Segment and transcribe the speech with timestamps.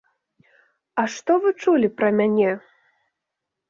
[1.03, 2.51] А што вы чулі пра мяне?